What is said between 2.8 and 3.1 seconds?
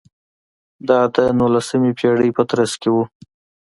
کې و.